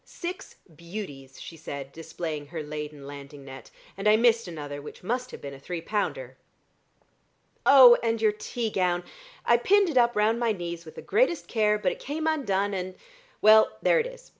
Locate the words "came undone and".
11.99-12.95